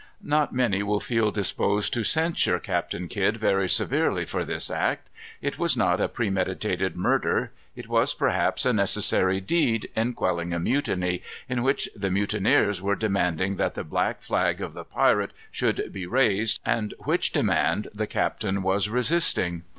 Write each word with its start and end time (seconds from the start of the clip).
Not 0.23 0.51
many 0.51 0.81
will 0.81 0.99
feel 0.99 1.29
disposed 1.29 1.93
to 1.93 2.03
censure 2.03 2.57
Captain 2.57 3.07
Kidd 3.07 3.37
very 3.37 3.69
severely 3.69 4.25
for 4.25 4.43
this 4.43 4.71
act. 4.71 5.07
It 5.43 5.59
was 5.59 5.77
not 5.77 6.01
a 6.01 6.07
premeditated 6.09 6.95
murder. 6.95 7.51
It 7.75 7.87
was 7.87 8.15
perhaps 8.15 8.65
a 8.65 8.73
necessary 8.73 9.39
deed, 9.39 9.89
in 9.95 10.13
quelling 10.13 10.53
a 10.55 10.59
mutiny, 10.59 11.21
in 11.47 11.61
which 11.61 11.87
the 11.95 12.09
mutineers 12.09 12.81
were 12.81 12.95
demanding 12.95 13.57
that 13.57 13.75
the 13.75 13.83
black 13.83 14.23
flag 14.23 14.59
of 14.59 14.73
the 14.73 14.85
pirate 14.85 15.33
should 15.51 15.93
be 15.93 16.07
raised, 16.07 16.61
and 16.65 16.95
which 17.03 17.31
demand 17.31 17.87
the 17.93 18.07
captain 18.07 18.63
was 18.63 18.89
resisting. 18.89 19.61